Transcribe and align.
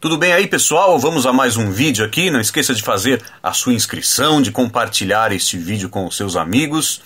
Tudo 0.00 0.16
bem 0.16 0.32
aí, 0.32 0.46
pessoal? 0.46 0.96
Vamos 0.96 1.26
a 1.26 1.32
mais 1.32 1.56
um 1.56 1.72
vídeo 1.72 2.04
aqui. 2.04 2.30
Não 2.30 2.40
esqueça 2.40 2.72
de 2.72 2.82
fazer 2.82 3.20
a 3.42 3.52
sua 3.52 3.72
inscrição, 3.72 4.40
de 4.40 4.52
compartilhar 4.52 5.32
este 5.32 5.58
vídeo 5.58 5.88
com 5.88 6.06
os 6.06 6.16
seus 6.16 6.36
amigos. 6.36 7.02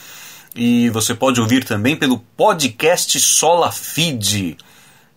E 0.55 0.91
você 0.91 1.15
pode 1.15 1.41
ouvir 1.41 1.65
também 1.65 1.97
pelo 1.97 2.19
podcast 2.37 3.19
Sola 3.19 3.73
Feed. 3.73 4.59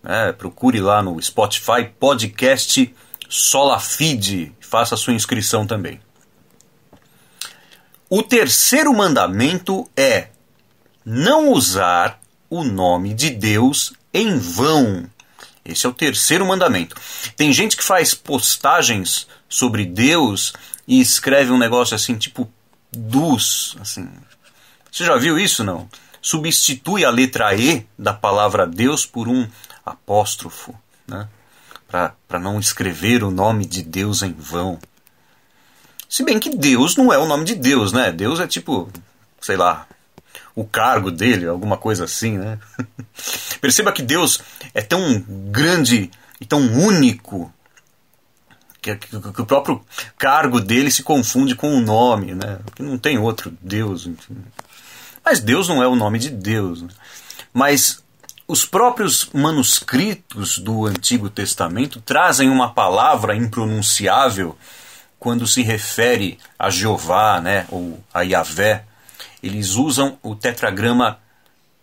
É, 0.02 0.32
procure 0.32 0.80
lá 0.80 1.02
no 1.02 1.20
Spotify 1.20 1.84
podcast 2.00 2.94
Sola 3.28 3.78
Feed. 3.78 4.54
Faça 4.58 4.94
a 4.94 4.98
sua 4.98 5.12
inscrição 5.12 5.66
também. 5.66 6.00
O 8.08 8.22
terceiro 8.22 8.94
mandamento 8.94 9.86
é 9.94 10.28
não 11.04 11.52
usar 11.52 12.18
o 12.48 12.64
nome 12.64 13.12
de 13.12 13.28
Deus 13.28 13.92
em 14.14 14.38
vão. 14.38 15.10
Esse 15.68 15.86
é 15.86 15.88
o 15.88 15.94
terceiro 15.94 16.46
mandamento. 16.46 16.96
Tem 17.36 17.52
gente 17.52 17.76
que 17.76 17.82
faz 17.82 18.14
postagens 18.14 19.26
sobre 19.48 19.84
Deus 19.84 20.52
e 20.86 21.00
escreve 21.00 21.50
um 21.50 21.58
negócio 21.58 21.94
assim, 21.94 22.16
tipo 22.16 22.50
dus, 22.92 23.76
assim. 23.80 24.08
Você 24.90 25.04
já 25.04 25.16
viu 25.16 25.38
isso 25.38 25.64
não? 25.64 25.88
Substitui 26.22 27.04
a 27.04 27.10
letra 27.10 27.54
E 27.54 27.86
da 27.98 28.12
palavra 28.12 28.66
Deus 28.66 29.04
por 29.04 29.28
um 29.28 29.46
apóstrofo, 29.84 30.74
né? 31.06 31.28
Para 31.88 32.40
não 32.40 32.58
escrever 32.58 33.22
o 33.22 33.30
nome 33.30 33.64
de 33.64 33.82
Deus 33.82 34.22
em 34.22 34.32
vão. 34.32 34.78
Se 36.08 36.24
bem 36.24 36.38
que 36.38 36.50
Deus 36.50 36.96
não 36.96 37.12
é 37.12 37.18
o 37.18 37.26
nome 37.26 37.44
de 37.44 37.54
Deus, 37.54 37.92
né? 37.92 38.10
Deus 38.10 38.40
é 38.40 38.46
tipo, 38.46 38.90
sei 39.40 39.56
lá, 39.56 39.86
o 40.56 40.64
cargo 40.64 41.10
dele, 41.10 41.46
alguma 41.46 41.76
coisa 41.76 42.04
assim, 42.04 42.38
né? 42.38 42.58
Perceba 43.60 43.92
que 43.92 44.02
Deus 44.02 44.40
é 44.72 44.80
tão 44.80 45.22
grande 45.50 46.10
e 46.40 46.46
tão 46.46 46.60
único 46.60 47.52
que, 48.80 48.96
que, 48.96 49.08
que, 49.08 49.42
o 49.42 49.46
próprio 49.46 49.84
cargo 50.16 50.58
dele 50.58 50.90
se 50.90 51.02
confunde 51.02 51.54
com 51.54 51.74
o 51.74 51.80
nome, 51.80 52.34
né? 52.34 52.58
Que 52.74 52.82
não 52.82 52.96
tem 52.96 53.18
outro 53.18 53.52
Deus. 53.60 54.06
Enfim. 54.06 54.36
Mas 55.22 55.40
Deus 55.40 55.68
não 55.68 55.82
é 55.82 55.86
o 55.86 55.94
nome 55.94 56.18
de 56.18 56.30
Deus. 56.30 56.80
Né? 56.80 56.88
Mas 57.52 58.02
os 58.48 58.64
próprios 58.64 59.28
manuscritos 59.34 60.56
do 60.56 60.86
Antigo 60.86 61.28
Testamento 61.28 62.00
trazem 62.00 62.48
uma 62.48 62.72
palavra 62.72 63.36
impronunciável 63.36 64.56
quando 65.18 65.46
se 65.46 65.62
refere 65.62 66.38
a 66.58 66.70
Jeová, 66.70 67.40
né, 67.40 67.66
ou 67.70 67.98
a 68.14 68.22
Yahvé 68.22 68.85
eles 69.46 69.74
usam 69.74 70.18
o 70.22 70.34
tetragrama 70.34 71.18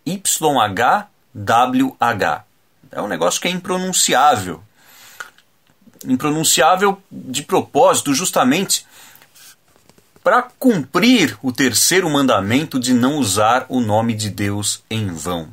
YHWH. 0.05 1.03
É 2.91 3.01
um 3.01 3.07
negócio 3.07 3.41
que 3.41 3.47
é 3.47 3.51
impronunciável. 3.51 4.61
Impronunciável 6.05 7.01
de 7.11 7.43
propósito, 7.43 8.13
justamente 8.13 8.85
para 10.23 10.41
cumprir 10.41 11.37
o 11.41 11.51
terceiro 11.51 12.09
mandamento 12.09 12.79
de 12.79 12.93
não 12.93 13.17
usar 13.17 13.65
o 13.67 13.81
nome 13.81 14.13
de 14.13 14.29
Deus 14.29 14.83
em 14.89 15.07
vão. 15.07 15.49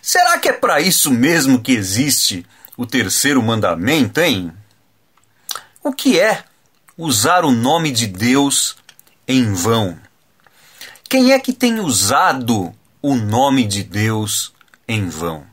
Será 0.00 0.38
que 0.38 0.48
é 0.48 0.52
para 0.52 0.80
isso 0.80 1.10
mesmo 1.10 1.60
que 1.60 1.72
existe 1.72 2.46
o 2.76 2.86
terceiro 2.86 3.42
mandamento, 3.42 4.20
hein? 4.20 4.52
O 5.82 5.92
que 5.92 6.20
é 6.20 6.44
usar 6.96 7.44
o 7.44 7.50
nome 7.50 7.90
de 7.90 8.06
Deus 8.06 8.76
em 9.26 9.52
vão? 9.52 9.98
Quem 11.08 11.32
é 11.32 11.38
que 11.38 11.54
tem 11.54 11.80
usado 11.80 12.74
o 13.00 13.14
nome 13.14 13.64
de 13.66 13.82
Deus 13.82 14.52
em 14.86 15.08
vão? 15.08 15.46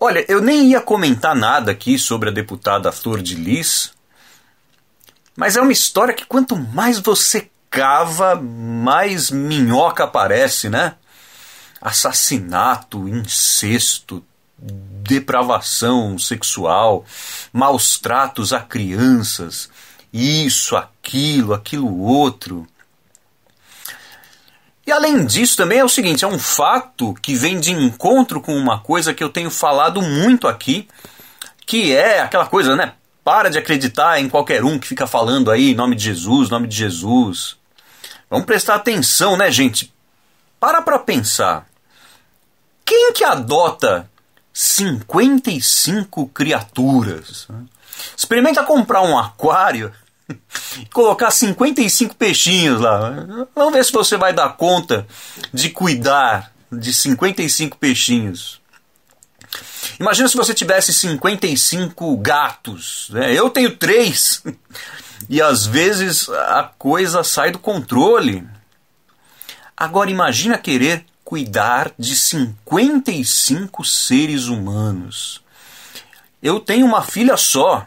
Olha, 0.00 0.24
eu 0.28 0.40
nem 0.40 0.70
ia 0.70 0.80
comentar 0.80 1.36
nada 1.36 1.70
aqui 1.70 1.96
sobre 1.96 2.28
a 2.28 2.32
deputada 2.32 2.90
Flor 2.90 3.22
de 3.22 3.36
Lis, 3.36 3.92
mas 5.36 5.56
é 5.56 5.60
uma 5.60 5.70
história 5.70 6.12
que 6.12 6.24
quanto 6.24 6.56
mais 6.56 6.98
você 6.98 7.48
cava, 7.70 8.34
mais 8.34 9.30
minhoca 9.30 10.04
aparece, 10.04 10.68
né? 10.68 10.96
Assassinato, 11.80 13.08
incesto, 13.08 14.24
depravação 14.58 16.18
sexual, 16.18 17.04
maus 17.52 17.96
tratos 17.96 18.52
a 18.52 18.58
crianças, 18.58 19.70
isso, 20.12 20.76
aquilo, 20.76 21.54
aquilo 21.54 22.00
outro. 22.00 22.66
E 24.90 24.92
além 24.92 25.24
disso, 25.24 25.56
também 25.56 25.78
é 25.78 25.84
o 25.84 25.88
seguinte: 25.88 26.24
é 26.24 26.28
um 26.28 26.36
fato 26.36 27.14
que 27.22 27.36
vem 27.36 27.60
de 27.60 27.70
encontro 27.70 28.40
com 28.40 28.56
uma 28.56 28.80
coisa 28.80 29.14
que 29.14 29.22
eu 29.22 29.28
tenho 29.28 29.48
falado 29.48 30.02
muito 30.02 30.48
aqui, 30.48 30.88
que 31.64 31.94
é 31.94 32.20
aquela 32.20 32.46
coisa, 32.46 32.74
né? 32.74 32.94
Para 33.22 33.48
de 33.48 33.56
acreditar 33.56 34.20
em 34.20 34.28
qualquer 34.28 34.64
um 34.64 34.80
que 34.80 34.88
fica 34.88 35.06
falando 35.06 35.48
aí, 35.48 35.76
nome 35.76 35.94
de 35.94 36.02
Jesus, 36.02 36.50
nome 36.50 36.66
de 36.66 36.76
Jesus. 36.76 37.56
Vamos 38.28 38.46
prestar 38.46 38.74
atenção, 38.74 39.36
né, 39.36 39.48
gente? 39.48 39.94
Para 40.58 40.82
para 40.82 40.98
pensar. 40.98 41.68
Quem 42.84 43.12
que 43.12 43.22
adota 43.22 44.10
55 44.52 46.26
criaturas? 46.34 47.46
Experimenta 48.16 48.64
comprar 48.64 49.02
um 49.02 49.16
aquário 49.16 49.92
colocar 50.92 51.30
55 51.30 52.14
peixinhos 52.16 52.80
lá. 52.80 53.46
Vamos 53.54 53.72
ver 53.72 53.84
se 53.84 53.92
você 53.92 54.16
vai 54.16 54.32
dar 54.32 54.56
conta 54.56 55.06
de 55.52 55.70
cuidar 55.70 56.52
de 56.70 56.92
55 56.92 57.76
peixinhos. 57.76 58.60
Imagina 59.98 60.28
se 60.28 60.36
você 60.36 60.54
tivesse 60.54 60.92
55 60.92 62.16
gatos. 62.16 63.08
Né? 63.10 63.32
Eu 63.34 63.50
tenho 63.50 63.76
três. 63.76 64.42
E 65.28 65.40
às 65.42 65.66
vezes 65.66 66.30
a 66.30 66.72
coisa 66.78 67.22
sai 67.22 67.50
do 67.50 67.58
controle. 67.58 68.48
Agora 69.76 70.10
imagina 70.10 70.56
querer 70.56 71.04
cuidar 71.22 71.92
de 71.98 72.16
55 72.16 73.84
seres 73.84 74.46
humanos. 74.46 75.42
Eu 76.42 76.58
tenho 76.58 76.86
uma 76.86 77.02
filha 77.02 77.36
só 77.36 77.86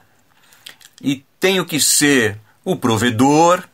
e 1.01 1.25
tenho 1.43 1.65
que 1.65 1.77
ser 1.77 2.39
o 2.63 2.73
provedor, 2.73 3.65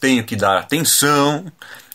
tenho 0.00 0.22
que 0.22 0.36
dar 0.36 0.58
atenção, 0.58 1.44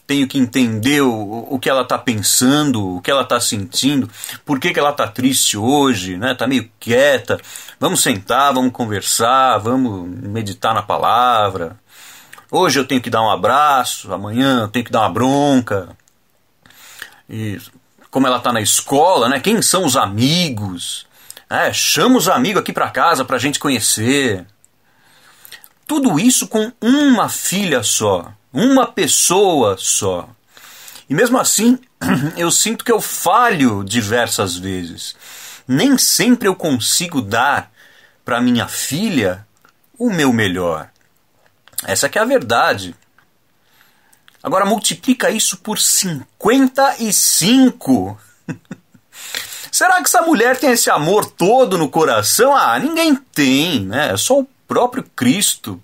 tenho 0.06 0.28
que 0.28 0.38
entender 0.38 1.00
o, 1.00 1.48
o 1.50 1.58
que 1.58 1.70
ela 1.70 1.84
está 1.84 1.98
pensando, 1.98 2.98
o 2.98 3.02
que 3.02 3.09
ela 3.09 3.22
está 3.22 3.40
sentindo, 3.40 4.09
por 4.44 4.59
que, 4.59 4.74
que 4.74 4.80
ela 4.80 4.90
está 4.90 5.08
triste 5.08 5.58
hoje, 5.58 6.18
né? 6.18 6.34
Está 6.34 6.46
meio 6.46 6.70
quieta. 6.78 7.40
Vamos 7.80 8.04
sentar, 8.04 8.54
vamos 8.54 8.74
conversar, 8.74 9.58
vamos 9.59 10.06
meditar 10.06 10.74
na 10.74 10.84
palavra. 10.84 11.80
Hoje 12.52 12.78
eu 12.78 12.86
tenho 12.86 13.00
que 13.00 13.09
dar 13.09 13.22
um 13.22 13.31
abraço, 13.31 14.12
amanhã 14.12 14.64
eu 14.64 14.68
tenho 14.68 14.84
que 14.84 14.92
dar 14.92 15.00
uma 15.00 15.14
bronca. 15.14 15.96
E 17.30 17.58
como 18.12 18.28
ela 18.28 18.36
está 18.36 18.52
na 18.52 18.59
escola, 18.59 19.30
né? 19.30 19.40
Quem 19.40 19.62
são 19.62 19.86
os 19.86 19.96
amigos? 19.96 21.08
É, 21.50 21.72
chama 21.72 22.18
os 22.18 22.28
amigos 22.28 22.59
aqui 22.59 22.74
para 22.74 22.90
casa 22.90 23.24
para 23.24 23.38
a 23.38 23.40
gente 23.40 23.59
conhecer. 23.59 24.46
Tudo 25.88 26.19
isso 26.19 26.47
com 26.47 26.72
uma 26.81 27.29
filha 27.29 27.84
só, 27.84 28.34
uma 28.51 28.88
pessoa 28.88 29.75
só. 29.78 30.28
E 31.07 31.13
mesmo 31.13 31.38
assim, 31.38 31.78
eu 32.35 32.50
sinto 32.50 32.84
que 32.84 32.91
eu 32.91 33.00
falho 33.00 33.84
diversas 33.84 34.57
vezes. 34.57 35.16
Nem 35.68 35.95
sempre 35.97 36.47
eu 36.47 36.56
consigo 36.56 37.22
dar 37.22 37.72
para 38.24 38.40
minha 38.41 38.68
filha 38.68 39.45
o 39.97 40.12
meu 40.12 40.31
melhor. 40.34 40.90
Essa 41.84 42.09
é 42.12 42.19
a 42.19 42.25
verdade. 42.25 42.94
Agora 44.41 44.66
multiplica 44.66 45.29
isso 45.29 45.57
por 45.57 45.78
55. 45.79 48.19
Será 49.72 49.95
que 49.95 50.07
essa 50.07 50.22
mulher 50.22 50.57
tem 50.57 50.72
esse 50.72 50.90
amor 50.90 51.25
todo 51.25 51.78
no 51.78 51.90
coração? 51.90 52.56
Ah, 52.56 52.80
ninguém 52.80 53.13
tem, 53.15 53.81
né? 53.81 54.13
É 54.13 54.18
só 54.18 54.39
o 54.39 54.48
próprio 54.75 55.06
Cristo. 55.16 55.80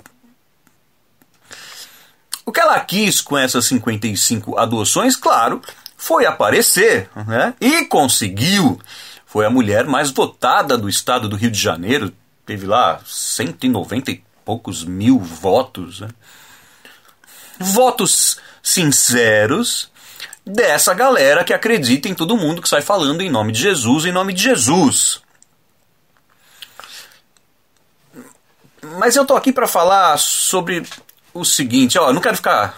O 2.46 2.52
que 2.52 2.60
ela 2.60 2.78
quis 2.82 3.22
com 3.22 3.38
essas 3.38 3.64
55 3.68 4.60
adoções, 4.60 5.16
claro, 5.16 5.62
foi 5.96 6.26
aparecer, 6.26 7.10
né? 7.26 7.54
E 7.62 7.86
conseguiu. 7.86 8.82
Foi 9.26 9.46
a 9.46 9.50
mulher 9.50 9.86
mais 9.86 10.12
votada 10.12 10.78
do 10.78 10.90
estado 10.90 11.30
do 11.30 11.38
Rio 11.38 11.50
de 11.50 11.58
Janeiro, 11.58 12.12
teve 12.46 12.66
lá 12.66 13.00
190 13.06 14.12
e 14.12 14.22
poucos 14.44 14.84
mil 14.84 15.18
votos. 15.18 16.02
Né? 16.02 16.10
Votos 17.62 18.42
sinceros 18.62 19.90
dessa 20.46 20.94
galera 20.94 21.46
que 21.46 21.54
acredita 21.54 22.10
em 22.10 22.14
todo 22.14 22.36
mundo 22.36 22.62
que 22.62 22.68
sai 22.68 22.82
falando 22.82 23.22
em 23.22 23.30
nome 23.30 23.54
de 23.54 23.62
Jesus, 23.62 24.04
em 24.04 24.12
nome 24.12 24.34
de 24.34 24.44
Jesus. 24.44 25.22
Mas 28.98 29.16
eu 29.16 29.26
tô 29.26 29.36
aqui 29.36 29.52
para 29.52 29.68
falar 29.68 30.18
sobre 30.18 30.84
o 31.34 31.46
seguinte, 31.46 31.98
ó, 31.98 32.12
não 32.12 32.22
quero 32.22 32.36
ficar, 32.36 32.76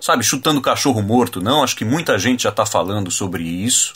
sabe, 0.00 0.24
chutando 0.24 0.60
cachorro 0.60 1.02
morto, 1.02 1.40
não. 1.40 1.62
Acho 1.62 1.76
que 1.76 1.84
muita 1.84 2.18
gente 2.18 2.44
já 2.44 2.50
está 2.50 2.64
falando 2.64 3.10
sobre 3.10 3.42
isso. 3.42 3.94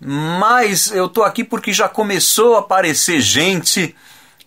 Mas 0.00 0.90
eu 0.90 1.08
tô 1.08 1.22
aqui 1.22 1.44
porque 1.44 1.72
já 1.72 1.88
começou 1.88 2.56
a 2.56 2.60
aparecer 2.60 3.20
gente 3.20 3.94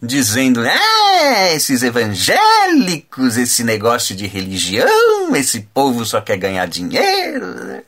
dizendo: 0.02 0.62
ah, 0.62 1.54
esses 1.54 1.82
evangélicos, 1.82 3.38
esse 3.38 3.64
negócio 3.64 4.16
de 4.16 4.28
religião, 4.28 5.34
esse 5.34 5.62
povo 5.74 6.06
só 6.06 6.20
quer 6.20 6.38
ganhar 6.38 6.68
dinheiro. 6.68 7.84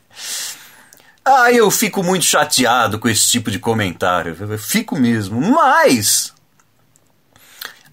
Ah, 1.24 1.52
eu 1.52 1.70
fico 1.70 2.02
muito 2.02 2.24
chateado 2.24 2.98
com 2.98 3.06
esse 3.06 3.28
tipo 3.28 3.50
de 3.50 3.58
comentário, 3.58 4.34
eu 4.40 4.58
fico 4.58 4.96
mesmo. 4.96 5.38
Mas 5.38 6.32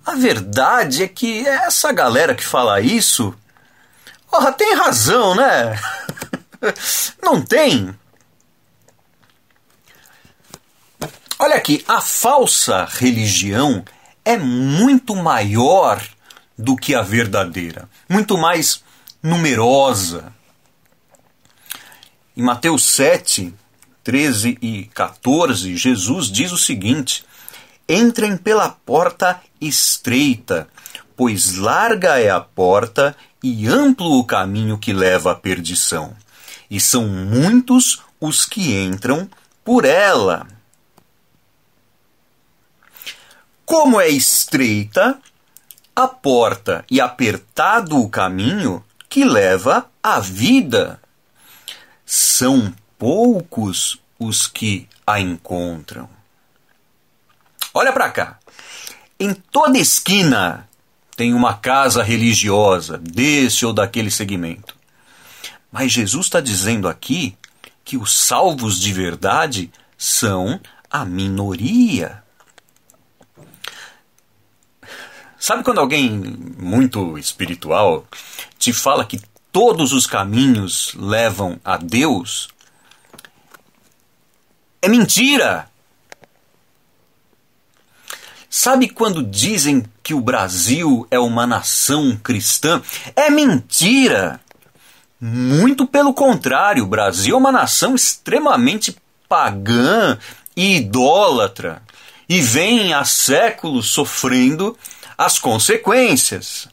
a 0.06 0.14
verdade 0.16 1.04
é 1.04 1.08
que 1.08 1.46
essa 1.48 1.92
galera 1.92 2.36
que 2.36 2.46
fala 2.46 2.80
isso, 2.80 3.34
oh, 4.32 4.52
tem 4.52 4.76
razão, 4.76 5.34
né? 5.34 5.80
Não 7.24 7.42
tem? 7.42 7.94
Olha 11.40 11.56
aqui, 11.56 11.84
a 11.88 12.00
falsa 12.00 12.86
religião 12.86 13.84
é 14.24 14.38
muito 14.38 15.16
maior 15.16 16.02
do 16.58 16.76
que 16.76 16.96
a 16.96 17.02
verdadeira, 17.02 17.90
muito 18.08 18.38
mais 18.38 18.84
numerosa. 19.22 20.34
Em 22.38 22.42
Mateus 22.42 22.86
7, 22.86 23.54
13 24.04 24.58
e 24.62 24.86
14, 24.94 25.76
Jesus 25.76 26.32
diz 26.32 26.52
o 26.52 26.58
seguinte: 26.58 27.26
Entrem 27.88 28.36
pela 28.36 28.70
porta 28.70 29.42
estreita, 29.62 30.68
pois 31.16 31.56
larga 31.56 32.20
é 32.20 32.30
a 32.30 32.40
porta 32.40 33.16
e 33.44 33.68
amplo 33.68 34.18
o 34.18 34.24
caminho 34.24 34.78
que 34.78 34.92
leva 34.92 35.32
à 35.32 35.36
perdição, 35.36 36.16
e 36.70 36.80
são 36.80 37.08
muitos 37.08 38.02
os 38.20 38.44
que 38.46 38.76
entram 38.76 39.30
por 39.64 39.86
ela. 39.86 40.48
Como 43.64 44.02
é 44.02 44.10
estreita 44.10 45.20
a 45.96 46.08
porta 46.08 46.84
e 46.90 47.00
apertado 47.00 48.00
o 48.00 48.10
caminho 48.10 48.84
que 49.08 49.24
leva 49.24 49.90
à 50.04 50.20
vida, 50.20 51.00
são 52.06 52.74
poucos 52.98 54.00
os 54.20 54.48
que 54.48 54.88
a 55.06 55.20
encontram. 55.20 56.15
Olha 57.78 57.92
para 57.92 58.10
cá. 58.10 58.40
Em 59.20 59.34
toda 59.34 59.78
esquina 59.78 60.66
tem 61.18 61.34
uma 61.34 61.56
casa 61.56 62.02
religiosa, 62.02 62.98
desse 62.98 63.66
ou 63.66 63.74
daquele 63.74 64.10
segmento. 64.10 64.74
Mas 65.70 65.92
Jesus 65.92 66.28
está 66.28 66.40
dizendo 66.40 66.88
aqui 66.88 67.38
que 67.84 67.98
os 67.98 68.18
salvos 68.18 68.80
de 68.80 68.94
verdade 68.94 69.70
são 69.98 70.58
a 70.90 71.04
minoria. 71.04 72.24
Sabe 75.38 75.62
quando 75.62 75.82
alguém 75.82 76.10
muito 76.58 77.18
espiritual 77.18 78.08
te 78.58 78.72
fala 78.72 79.06
que 79.06 79.22
todos 79.52 79.92
os 79.92 80.08
caminhos 80.08 80.94
levam 80.96 81.60
a 81.64 81.76
Deus? 81.76 82.48
É 84.82 84.88
mentira! 84.88 85.70
Sabe 88.66 88.90
quando 88.90 89.22
dizem 89.22 89.86
que 90.02 90.16
o 90.16 90.20
Brasil 90.20 91.08
é 91.12 91.20
uma 91.20 91.46
nação 91.46 92.18
cristã? 92.18 92.82
É 93.16 93.30
mentira! 93.30 94.42
Muito 95.22 95.86
pelo 95.86 96.16
contrário, 96.16 96.84
o 96.84 96.88
Brasil 96.88 97.36
é 97.36 97.38
uma 97.38 97.52
nação 97.52 97.94
extremamente 97.94 98.98
pagã 99.30 100.18
e 100.58 100.78
idólatra 100.78 101.84
e 102.28 102.42
vem 102.42 102.92
há 102.92 103.06
séculos 103.06 103.86
sofrendo 103.92 104.76
as 105.16 105.38
consequências. 105.38 106.68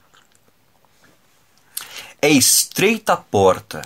É 2.23 2.31
estreita 2.31 3.13
a 3.13 3.19
porta 3.19 3.83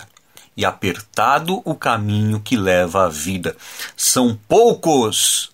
e 0.55 0.63
apertado 0.63 1.61
o 1.65 1.75
caminho 1.75 2.39
que 2.39 2.55
leva 2.55 3.03
à 3.03 3.09
vida. 3.09 3.57
São 3.97 4.39
poucos 4.47 5.51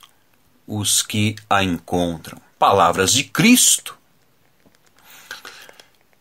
os 0.67 1.01
que 1.01 1.35
a 1.49 1.63
encontram. 1.63 2.37
Palavras 2.57 3.11
de 3.11 3.23
Cristo. 3.23 3.97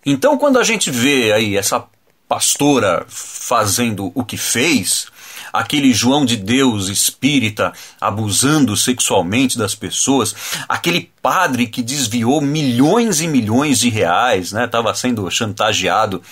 Então, 0.05 0.37
quando 0.37 0.59
a 0.59 0.65
gente 0.65 0.91
vê 0.91 1.33
aí 1.33 1.57
essa 1.57 1.85
pastora 2.29 3.05
fazendo 3.09 4.11
o 4.15 4.25
que 4.25 4.37
fez, 4.37 5.07
aquele 5.53 5.93
João 5.93 6.25
de 6.25 6.37
Deus 6.37 6.89
espírita 6.89 7.73
abusando 8.01 8.77
sexualmente 8.77 9.59
das 9.59 9.75
pessoas, 9.75 10.35
aquele 10.69 11.13
padre 11.21 11.67
que 11.67 11.83
desviou 11.83 12.41
milhões 12.41 13.21
e 13.21 13.29
milhões 13.29 13.79
de 13.79 13.91
reais, 13.91 14.51
né? 14.51 14.65
Estava 14.65 14.95
sendo 14.95 15.31
chantageado 15.31 16.23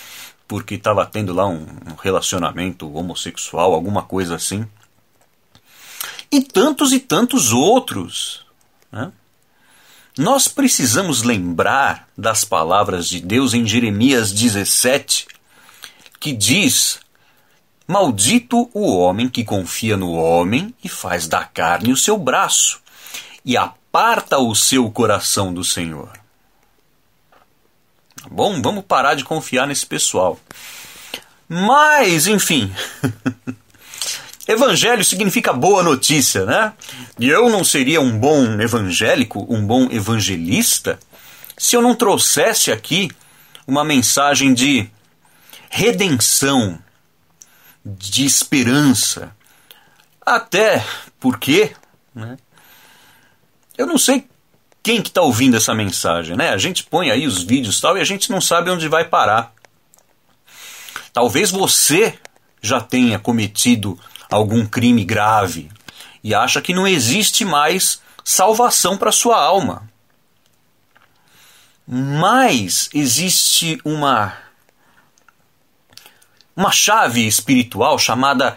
porque 0.48 0.74
estava 0.74 1.06
tendo 1.06 1.32
lá 1.32 1.46
um, 1.46 1.64
relacionamento 2.02 2.92
homossexual, 2.92 3.72
alguma 3.72 4.02
coisa 4.02 4.34
assim. 4.34 4.66
E 6.32 6.41
tantos 6.41 6.93
e 6.93 7.00
tantos 7.00 7.53
outros. 7.53 8.47
Né? 8.93 9.11
Nós 10.17 10.47
precisamos 10.49 11.23
lembrar 11.23 12.09
das 12.17 12.44
palavras 12.44 13.09
de 13.09 13.21
Deus 13.21 13.55
em 13.55 13.67
Jeremias 13.67 14.32
17, 14.32 15.27
que 16.21 16.32
diz 16.32 17.00
Maldito 17.87 18.71
o 18.73 18.97
homem 18.97 19.29
que 19.29 19.43
confia 19.43 19.97
no 19.97 20.12
homem 20.12 20.73
e 20.85 20.88
faz 20.88 21.27
da 21.27 21.44
carne 21.44 21.93
o 21.93 21.97
seu 21.97 22.17
braço, 22.17 22.81
e 23.44 23.56
aparta 23.56 24.38
o 24.38 24.55
seu 24.55 24.88
coração 24.91 25.53
do 25.53 25.65
Senhor. 25.65 26.12
Tá 28.23 28.29
bom, 28.31 28.62
vamos 28.62 28.85
parar 28.85 29.15
de 29.15 29.25
confiar 29.25 29.67
nesse 29.67 29.87
pessoal. 29.87 30.38
Mas, 31.49 32.29
enfim. 32.29 32.73
Evangelho 34.50 35.05
significa 35.05 35.52
boa 35.52 35.81
notícia, 35.81 36.44
né? 36.44 36.73
E 37.19 37.29
eu 37.29 37.49
não 37.49 37.62
seria 37.62 38.00
um 38.00 38.19
bom 38.19 38.61
evangélico, 38.61 39.47
um 39.49 39.64
bom 39.64 39.88
evangelista, 39.93 40.99
se 41.56 41.76
eu 41.76 41.82
não 41.82 41.94
trouxesse 41.94 42.73
aqui 42.73 43.11
uma 43.64 43.85
mensagem 43.85 44.52
de 44.52 44.91
redenção, 45.70 46.79
de 47.85 48.25
esperança. 48.25 49.35
Até 50.26 50.85
porque, 51.20 51.70
né, 52.12 52.37
eu 53.79 53.87
não 53.87 53.99
sei 53.99 54.26
quem 54.82 55.00
que 55.00 55.11
está 55.11 55.22
ouvindo 55.22 55.56
essa 55.56 55.74
mensagem, 55.74 56.36
né? 56.36 56.51
A 56.51 56.58
gente 56.58 56.82
põe 56.82 57.08
aí 57.10 57.24
os 57.24 57.44
vídeos 57.44 57.81
tal 57.81 57.96
e 57.96 58.01
a 58.01 58.05
gente 58.05 58.32
não 58.32 58.41
sabe 58.41 58.69
onde 58.69 58.89
vai 58.89 59.05
parar. 59.05 59.55
Talvez 61.13 61.53
você 61.53 62.19
já 62.60 62.81
tenha 62.81 63.19
cometido 63.19 63.96
algum 64.31 64.65
crime 64.67 65.05
grave 65.05 65.70
e 66.22 66.34
acha 66.34 66.60
que 66.60 66.75
não 66.75 66.87
existe 66.87 67.44
mais 67.44 68.01
salvação 68.25 68.96
para 68.96 69.13
sua 69.13 69.41
alma. 69.43 69.89
Mas 71.87 72.89
existe 72.94 73.81
uma 73.84 74.37
uma 76.56 76.70
chave 76.70 77.27
espiritual 77.27 77.99
chamada 77.99 78.56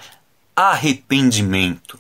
arrependimento. 0.56 2.00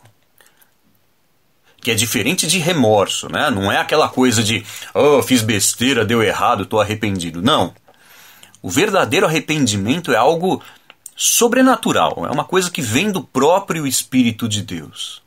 Que 1.82 1.92
é 1.92 1.96
diferente 1.96 2.46
de 2.46 2.60
remorso, 2.60 3.30
né? 3.30 3.50
Não 3.50 3.72
é 3.72 3.78
aquela 3.78 4.10
coisa 4.10 4.44
de, 4.44 4.66
oh, 4.94 5.22
fiz 5.24 5.42
besteira, 5.42 6.06
deu 6.06 6.22
errado, 6.22 6.64
estou 6.64 6.80
arrependido. 6.80 7.42
Não. 7.42 7.74
O 8.62 8.70
verdadeiro 8.70 9.26
arrependimento 9.26 10.12
é 10.12 10.16
algo 10.16 10.62
sobrenatural, 11.16 12.26
é 12.26 12.32
uma 12.32 12.44
coisa 12.44 12.70
que 12.70 12.82
vem 12.82 13.12
do 13.12 13.24
próprio 13.24 13.86
Espírito 13.86 14.48
de 14.48 14.62
Deus. 14.62 15.22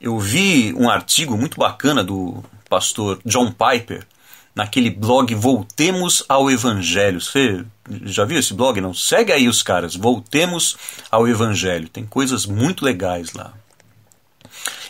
Eu 0.00 0.18
vi 0.18 0.74
um 0.74 0.88
artigo 0.88 1.36
muito 1.36 1.58
bacana 1.58 2.02
do 2.02 2.42
pastor 2.68 3.20
John 3.24 3.52
Piper, 3.52 4.06
naquele 4.54 4.90
blog 4.90 5.34
Voltemos 5.34 6.24
ao 6.28 6.50
Evangelho. 6.50 7.20
Você 7.20 7.64
já 8.04 8.24
viu 8.24 8.38
esse 8.38 8.54
blog? 8.54 8.80
Não? 8.80 8.94
Segue 8.94 9.32
aí 9.32 9.48
os 9.48 9.62
caras. 9.62 9.94
Voltemos 9.94 10.76
ao 11.10 11.28
Evangelho. 11.28 11.88
Tem 11.88 12.04
coisas 12.04 12.46
muito 12.46 12.84
legais 12.84 13.32
lá. 13.32 13.52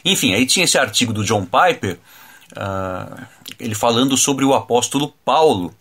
Enfim, 0.05 0.35
aí 0.35 0.47
tinha 0.47 0.64
esse 0.64 0.79
artigo 0.79 1.12
do 1.12 1.25
John 1.25 1.45
Piper, 1.45 1.99
uh, 2.52 3.26
ele 3.59 3.75
falando 3.75 4.17
sobre 4.17 4.45
o 4.45 4.55
apóstolo 4.55 5.12
Paulo, 5.25 5.75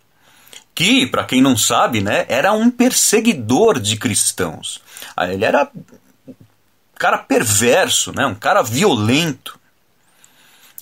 que, 0.80 1.06
para 1.06 1.26
quem 1.26 1.42
não 1.42 1.58
sabe, 1.58 2.00
né, 2.00 2.26
era 2.30 2.54
um 2.54 2.72
perseguidor 2.72 3.82
de 3.82 3.98
cristãos. 3.98 4.80
Ah, 5.14 5.28
ele 5.28 5.44
era 5.44 5.70
um 6.26 6.34
cara 6.98 7.18
perverso, 7.18 8.14
né, 8.14 8.26
um 8.26 8.34
cara 8.34 8.62
violento. 8.62 9.60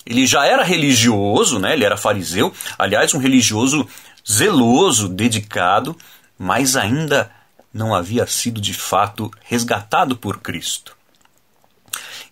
Ele 0.06 0.24
já 0.24 0.46
era 0.46 0.62
religioso, 0.62 1.58
né? 1.58 1.72
ele 1.72 1.84
era 1.84 1.96
fariseu, 1.96 2.54
aliás, 2.78 3.12
um 3.12 3.18
religioso 3.18 3.88
zeloso, 4.26 5.08
dedicado, 5.08 5.98
mas 6.38 6.76
ainda 6.76 7.28
não 7.74 7.92
havia 7.92 8.24
sido 8.24 8.60
de 8.60 8.74
fato 8.74 9.28
resgatado 9.42 10.16
por 10.16 10.38
Cristo. 10.38 10.96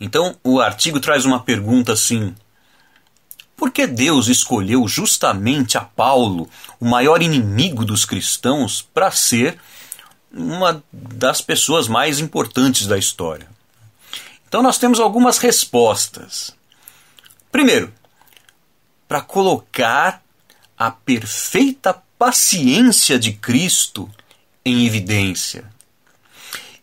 Então 0.01 0.37
o 0.45 0.61
artigo 0.61 1.01
traz 1.01 1.25
uma 1.25 1.41
pergunta 1.41 1.93
assim: 1.95 2.33
por 3.57 3.71
que 3.71 3.87
Deus 3.87 4.29
escolheu 4.29 4.87
justamente 4.87 5.79
a 5.79 5.81
Paulo, 5.81 6.49
o 6.79 6.85
maior 6.85 7.23
inimigo 7.23 7.85
dos 7.85 8.05
cristãos, 8.05 8.83
para 8.83 9.11
ser 9.11 9.59
uma 10.31 10.85
das 10.93 11.41
pessoas 11.41 11.89
mais 11.89 12.21
importantes 12.21 12.87
da 12.87 12.99
história? 12.99 13.49
Então 14.47 14.63
nós 14.63 14.77
temos 14.77 15.01
algumas 15.01 15.39
respostas. 15.39 16.55
Primeiro, 17.51 17.93
para 19.09 19.23
colocar 19.23 20.23
a 20.77 20.91
perfeita 20.91 21.95
paciência 22.19 23.19
de 23.19 23.33
Cristo 23.33 24.11
em 24.65 24.85
evidência 24.85 25.65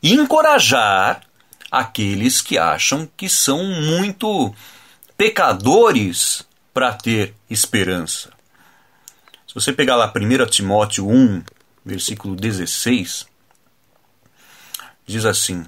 e 0.01 0.13
encorajar 0.13 1.22
aqueles 1.70 2.42
que 2.42 2.58
acham 2.58 3.08
que 3.15 3.30
são 3.30 3.63
muito 3.63 4.53
pecadores 5.15 6.46
para 6.74 6.94
ter 6.94 7.36
esperança. 7.50 8.32
Se 9.48 9.53
você 9.53 9.72
pegar 9.72 9.96
lá 9.96 10.12
1 10.13 10.46
Timóteo 10.48 11.08
1, 11.08 11.44
versículo 11.86 12.36
16, 12.36 13.27
diz 15.06 15.25
assim: 15.25 15.63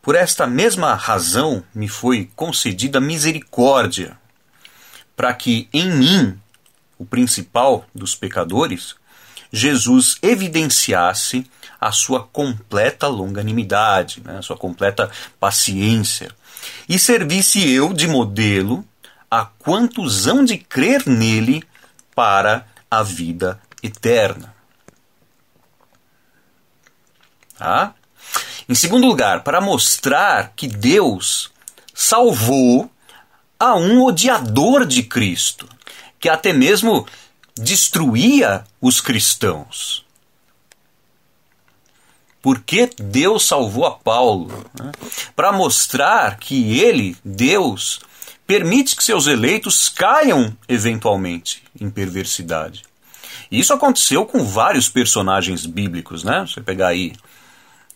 Por 0.00 0.14
esta 0.14 0.46
mesma 0.46 0.94
razão 0.94 1.62
me 1.74 1.88
foi 1.88 2.30
concedida 2.34 3.00
misericórdia, 3.00 4.18
para 5.14 5.34
que 5.34 5.68
em 5.72 5.90
mim, 5.90 6.40
o 6.96 7.04
principal 7.04 7.84
dos 7.94 8.14
pecadores, 8.14 8.96
Jesus 9.52 10.16
evidenciasse 10.22 11.46
a 11.80 11.92
sua 11.92 12.22
completa 12.24 13.06
longanimidade, 13.06 14.22
né, 14.24 14.38
a 14.38 14.42
sua 14.42 14.56
completa 14.56 15.10
paciência, 15.38 16.30
e 16.88 16.98
servisse 16.98 17.70
eu 17.70 17.92
de 17.92 18.06
modelo 18.06 18.84
a 19.30 19.44
quantos 19.44 20.26
hão 20.26 20.44
de 20.44 20.58
crer 20.58 21.06
nele 21.06 21.62
para 22.14 22.66
a 22.90 23.02
vida 23.02 23.60
eterna. 23.82 24.54
Tá? 27.56 27.94
Em 28.68 28.74
segundo 28.74 29.06
lugar, 29.06 29.42
para 29.42 29.60
mostrar 29.60 30.52
que 30.54 30.68
Deus 30.68 31.50
salvou 31.94 32.90
a 33.58 33.74
um 33.74 34.02
odiador 34.04 34.86
de 34.86 35.02
Cristo, 35.02 35.68
que 36.20 36.28
até 36.28 36.52
mesmo 36.52 37.06
destruía 37.56 38.64
os 38.80 39.00
cristãos. 39.00 40.06
Por 42.40 42.60
que 42.60 42.88
Deus 42.98 43.46
salvou 43.46 43.84
a 43.84 43.90
Paulo? 43.90 44.64
Né? 44.78 44.92
Para 45.34 45.50
mostrar 45.50 46.38
que 46.38 46.78
ele, 46.78 47.16
Deus, 47.24 48.00
permite 48.48 48.96
que 48.96 49.04
seus 49.04 49.26
eleitos 49.26 49.90
caiam 49.90 50.56
eventualmente 50.66 51.62
em 51.78 51.90
perversidade. 51.90 52.82
E 53.50 53.60
isso 53.60 53.74
aconteceu 53.74 54.24
com 54.24 54.42
vários 54.42 54.88
personagens 54.88 55.66
bíblicos, 55.66 56.24
né? 56.24 56.46
Você 56.46 56.62
pegar 56.62 56.88
aí 56.88 57.12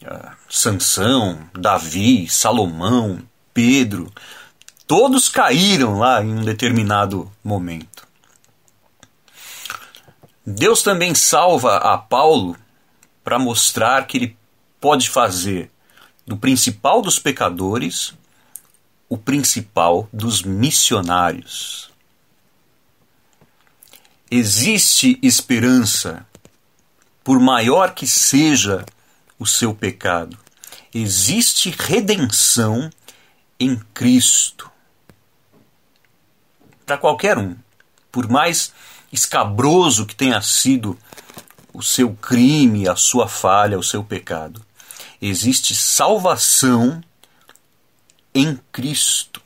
uh, 0.02 0.30
Sansão, 0.50 1.38
Davi, 1.54 2.28
Salomão, 2.28 3.22
Pedro, 3.54 4.12
todos 4.86 5.26
caíram 5.26 5.98
lá 5.98 6.22
em 6.22 6.34
um 6.34 6.44
determinado 6.44 7.32
momento. 7.42 8.06
Deus 10.44 10.82
também 10.82 11.14
salva 11.14 11.76
a 11.76 11.96
Paulo 11.96 12.58
para 13.24 13.38
mostrar 13.38 14.06
que 14.06 14.18
ele 14.18 14.36
pode 14.78 15.08
fazer 15.08 15.70
do 16.26 16.36
principal 16.36 17.00
dos 17.00 17.18
pecadores 17.18 18.12
o 19.12 19.18
principal 19.18 20.08
dos 20.10 20.42
missionários. 20.42 21.90
Existe 24.30 25.18
esperança, 25.22 26.26
por 27.22 27.38
maior 27.38 27.94
que 27.94 28.06
seja 28.06 28.86
o 29.38 29.46
seu 29.46 29.74
pecado. 29.74 30.38
Existe 30.94 31.68
redenção 31.68 32.88
em 33.60 33.76
Cristo. 33.92 34.70
Para 36.86 36.96
qualquer 36.96 37.36
um, 37.36 37.54
por 38.10 38.26
mais 38.30 38.72
escabroso 39.12 40.06
que 40.06 40.16
tenha 40.16 40.40
sido 40.40 40.98
o 41.70 41.82
seu 41.82 42.14
crime, 42.14 42.88
a 42.88 42.96
sua 42.96 43.28
falha, 43.28 43.78
o 43.78 43.82
seu 43.82 44.02
pecado, 44.02 44.64
existe 45.20 45.74
salvação 45.74 47.04
em 48.34 48.58
Cristo. 48.70 49.40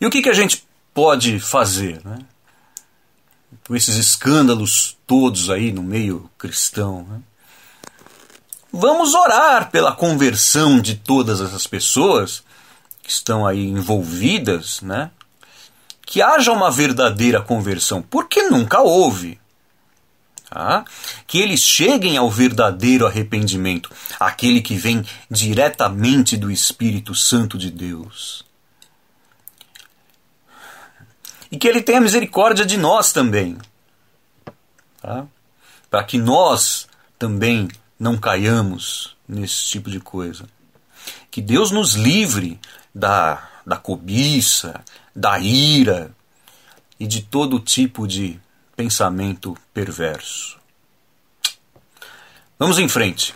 E 0.00 0.06
o 0.06 0.10
que, 0.10 0.22
que 0.22 0.28
a 0.28 0.34
gente 0.34 0.66
pode 0.92 1.40
fazer 1.40 2.04
né? 2.04 2.18
com 3.66 3.74
esses 3.74 3.96
escândalos 3.96 4.96
todos 5.06 5.50
aí 5.50 5.72
no 5.72 5.82
meio 5.82 6.30
cristão? 6.36 7.04
Né? 7.08 7.20
Vamos 8.72 9.14
orar 9.14 9.70
pela 9.70 9.92
conversão 9.92 10.80
de 10.80 10.96
todas 10.96 11.40
essas 11.40 11.66
pessoas 11.66 12.42
que 13.02 13.10
estão 13.10 13.46
aí 13.46 13.68
envolvidas, 13.68 14.80
né? 14.80 15.10
Que 16.04 16.20
haja 16.20 16.50
uma 16.50 16.70
verdadeira 16.70 17.40
conversão, 17.40 18.02
porque 18.02 18.42
nunca 18.48 18.80
houve. 18.80 19.38
Tá? 20.54 20.84
Que 21.26 21.40
eles 21.40 21.60
cheguem 21.60 22.16
ao 22.16 22.30
verdadeiro 22.30 23.08
arrependimento, 23.08 23.90
aquele 24.20 24.60
que 24.60 24.76
vem 24.76 25.04
diretamente 25.28 26.36
do 26.36 26.48
Espírito 26.48 27.12
Santo 27.12 27.58
de 27.58 27.72
Deus. 27.72 28.44
E 31.50 31.58
que 31.58 31.66
ele 31.66 31.82
tenha 31.82 32.00
misericórdia 32.00 32.64
de 32.64 32.76
nós 32.76 33.12
também, 33.12 33.58
tá? 35.02 35.26
para 35.90 36.04
que 36.04 36.18
nós 36.18 36.86
também 37.18 37.68
não 37.98 38.16
caiamos 38.16 39.16
nesse 39.28 39.64
tipo 39.64 39.90
de 39.90 39.98
coisa. 39.98 40.46
Que 41.32 41.42
Deus 41.42 41.72
nos 41.72 41.94
livre 41.94 42.60
da, 42.94 43.50
da 43.66 43.76
cobiça, 43.76 44.84
da 45.16 45.36
ira 45.40 46.14
e 47.00 47.08
de 47.08 47.22
todo 47.22 47.58
tipo 47.58 48.06
de 48.06 48.38
pensamento 48.76 49.56
perverso. 49.72 50.58
Vamos 52.58 52.78
em 52.78 52.88
frente. 52.88 53.34